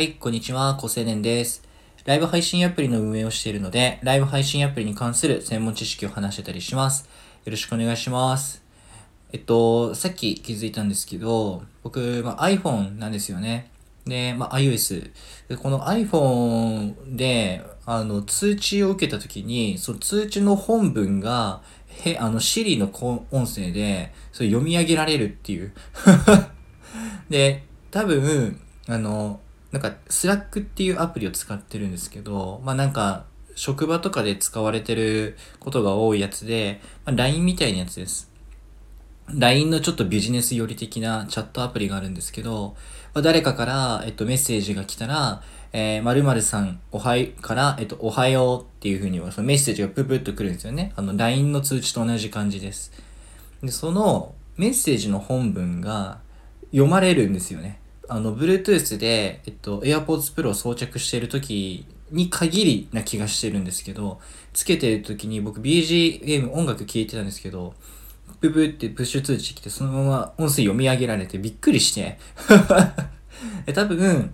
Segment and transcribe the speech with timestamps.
[0.00, 1.62] はい、こんにちは、高青年です。
[2.06, 7.06] ライブ配信アプリの運営をしているので、ライブ配信アプリに関する専門知識を話してたりします。
[7.44, 8.62] よろしくお願いします。
[9.30, 13.70] えっと、さっき気づいたんですけど、僕、ま、iPhone なんですよね。
[14.06, 15.10] で、ま、iOS。
[15.60, 21.60] この iPhone で、あの、通知を受けたときに、その通知の本文が、
[22.06, 22.86] へ、あの、Siri の
[23.30, 25.74] 音声で、それ読み上げられるっていう。
[27.28, 29.40] で、多分、あの、
[29.72, 33.24] なんか、 Slack っていうアプリを使ってるんですけど、まあなんか、
[33.54, 38.30] 職場とかで使われてることが多いやつで、まあ、LINE みたいなやつです。
[39.28, 42.74] LINE のちょっとビジネス寄り的なチャットアプリがあるんですけど、
[43.14, 45.42] まあ、誰かから、えっと、メッセージが来たら、
[45.72, 50.92] えー、〇〇さん、おはようから、えっと、おはようっていう風に、そのメッセージがププッと来るんですよね。
[50.96, 52.92] あの、LINE の通知と同じ感じです。
[53.62, 56.18] で、そのメッセージの本文が
[56.70, 57.79] 読まれるんですよね。
[58.12, 64.20] あの、Bluetooth で、えっと、AirPods Pro を装着している時に限りな気がしてるんですけど、
[64.52, 67.72] つけてる時に僕 BGM 音楽聴いてたんですけど、
[68.40, 72.18] ブブってプッシュ通知来て、そのまま音声読み上げられてびっくりして。
[73.66, 74.32] え多分、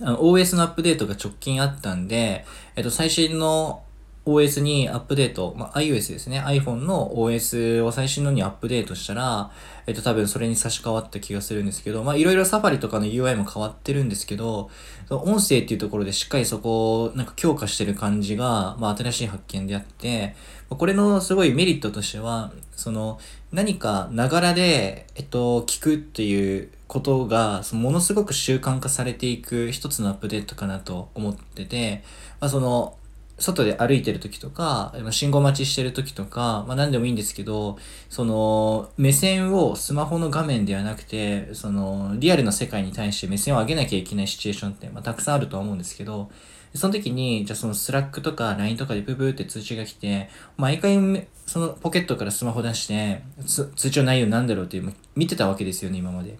[0.00, 2.44] OS のアップデートが直近あったんで、
[2.76, 3.82] えっと、最新の
[4.24, 6.40] OS にアップデート、まあ、iOS ですね。
[6.40, 9.50] iPhone の OS を最新のにアップデートしたら、
[9.86, 14.70] えっと、多分それに差し替わった気がするんですけど、まあ、いろいろサファリとかの UI も変わってるんですけど、
[15.10, 20.36] 音声っていうところでしっかりそこをなんか強化してる感じが、まあ、新しい発見であって、
[20.68, 23.18] これのすごいメリットとしては、その、
[23.50, 32.04] 何かながらで、えっと、聞くっていうことが、そのものすごく習慣化されていく一つのアップデートかなと思ってて、
[32.40, 32.96] まあ、その、
[33.38, 46.30] 外で歩いてる時とか、信号待ちしてる時とか、まあ何でもいいんですけど、その、目線をスマホの画面ではなくて、その、リアルな世界に対して目線を上げなきゃいけないシチュエーションって、まあたくさんあるとは思うんですけど、
[46.74, 56.38] その時に、じゃあその Slack とか LINE とかでブブーって通知が来て、毎回そのポケットからスマホ出して、通知の内容なんだろうっていう見てたわけですよね、今まで。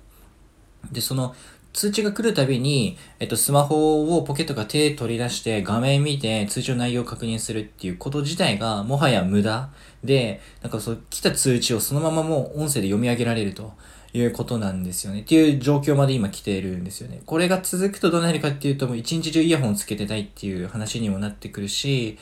[0.90, 1.34] で、その、
[1.72, 9.70] 通知が来るたびに、えっと、スマホをポケットから手取り出して画面見て通知の内容を確認するっていうこと自体がもはや無駄
[10.04, 13.72] で、なんかそう、来た通知をそのままもう音声で読み上げられると
[14.12, 15.22] いうことなんですよね。
[15.22, 17.22] っていう状況まで今来ているんですよね。
[17.24, 22.18] これが続くとどうなるかっていうともう一日中イヤホンつけてたいっていう話にもなってくるし、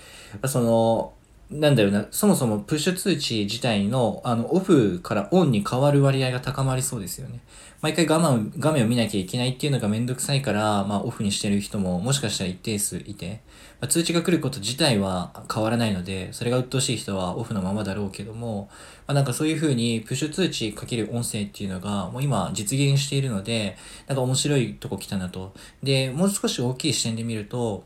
[0.46, 1.12] その、
[1.50, 7.40] なんだろうな、そもそもプッシュ通知自体の、あの、オフからオンに変わる割合が高まりそうですよね。
[7.80, 13.40] 毎回画面画面を見なきゃいけないっていうのがめんどくさいから、まあ、オフにしてる人ももしかしたら一定数いて、
[13.80, 18.68] まあ、通知が来ること自体は変わらないので、それが鬱陶しい人はオフのままだろうけども、
[19.06, 25.54] まあ、なんかそういう風にプッシュ通知かける音声っていうのが、もう今実現しているので、なんか面白いとこ来たなと。
[25.82, 27.84] で、もう少し大きい視点で見ると、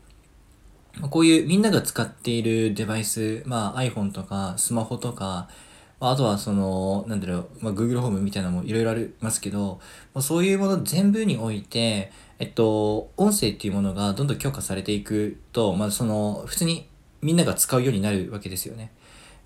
[1.01, 5.49] こういうみんなが使っているデバイス、まあ iPhone とかスマホとか、
[5.99, 9.79] あとはその、なんだろう、まあ、Google ホームみたいなのもいろいろありますけど、
[10.19, 16.89] そういうもの全部において、えっと、音声っていうものがどんどん強化されていくと、まあその、普通に
[17.21, 18.91] みんなが使うようになるわけですよね。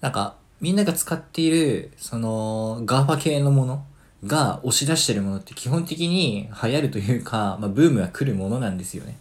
[0.02, 3.86] なんか、みんなが使っている、その、GAFA 系のもの
[4.26, 9.18] が押し出してるものって基本的に流行るというか、まあブームが来るものなんですよね。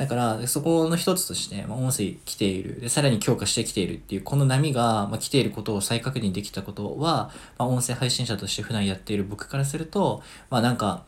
[0.00, 2.80] だから、そこの一つとして、まあ、音声来ている。
[2.80, 11.04] で、さらに強化してきているっていう、この波が、まあ、来ていることを再確認できたことは、まあ、音声配信者として普段やっている僕からすると、まあ、なんか、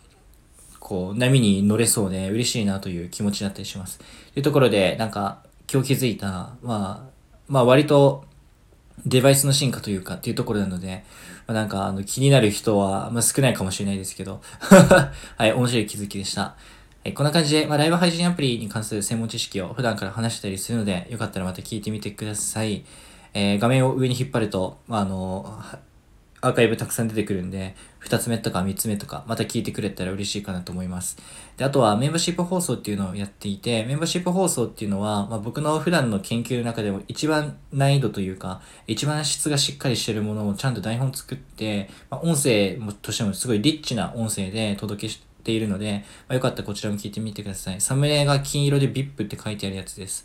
[0.78, 3.98] こう、波に乗れそうで嬉しいなという気持ちだったりします。
[3.98, 4.04] と
[4.36, 5.42] いうところで、なんか、
[5.72, 7.10] 今日気づいた、まあ、
[7.48, 8.26] まあ、割と、
[9.06, 11.06] デバイスの進化というかっていうところなので、
[11.47, 16.56] まあ、なんか、あの、気になる人は、まあ、少ないかもしれないですけど、 はい、面白い気づきでした。
[17.05, 22.85] はい、こんな感じで、まあ、ライブ配信アプリに関する専門知識を普段から話したりするので、よかったらまた聞いてみてください。
[23.35, 25.61] えー、画面を上に引っ張ると、まあ、あの、
[26.43, 31.19] アーカイブたくさん出てくるんで、二つ目とか三つ目とか、また聞いてくれたら嬉しいかなと思います。
[31.57, 47.80] で、あとはメンバーシップ放送っていうのをやっていて、メンバーシップ放送っていうのは、まあ、僕の普段の研究の中でも一番難易度というか、一番質がしっかりしてるものをちゃんと台本作って、まあ、音声としてもすごいリッチな音声で届けし、ているので、まあ、よかったらこちらも聞いてみてください。
[47.80, 50.24] サムネが金色で VIP って書いてあるやつです。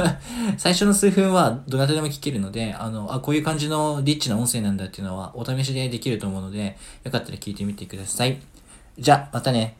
[0.58, 8.38] 最初の数分はどなたでも聞けるので、あの、あ、こういう感じのリッチな音声なんだっていうのはお試しでできると思うので、よかったら聞いてみてください。
[8.98, 9.76] じゃあ、またね。